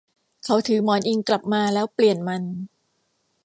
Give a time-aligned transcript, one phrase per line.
[0.45, 2.43] เขาถือหมอนอิงกลับมาแล้วเปลี่ยนมัน